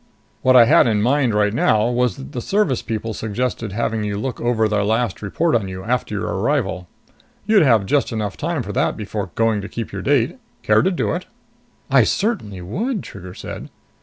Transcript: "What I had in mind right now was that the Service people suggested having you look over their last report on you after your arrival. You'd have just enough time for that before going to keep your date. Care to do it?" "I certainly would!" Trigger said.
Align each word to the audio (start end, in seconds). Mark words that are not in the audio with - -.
"What 0.41 0.55
I 0.55 0.65
had 0.65 0.87
in 0.87 1.03
mind 1.03 1.35
right 1.35 1.53
now 1.53 1.87
was 1.87 2.17
that 2.17 2.31
the 2.31 2.41
Service 2.41 2.81
people 2.81 3.13
suggested 3.13 3.71
having 3.71 4.03
you 4.03 4.17
look 4.17 4.41
over 4.41 4.67
their 4.67 4.83
last 4.83 5.21
report 5.21 5.53
on 5.53 5.67
you 5.67 5.83
after 5.83 6.15
your 6.15 6.25
arrival. 6.25 6.87
You'd 7.45 7.61
have 7.61 7.85
just 7.85 8.11
enough 8.11 8.35
time 8.35 8.63
for 8.63 8.71
that 8.73 8.97
before 8.97 9.29
going 9.35 9.61
to 9.61 9.69
keep 9.69 9.91
your 9.91 10.01
date. 10.01 10.37
Care 10.63 10.81
to 10.81 10.89
do 10.89 11.13
it?" 11.13 11.27
"I 11.91 12.03
certainly 12.03 12.61
would!" 12.61 13.03
Trigger 13.03 13.35
said. 13.35 13.69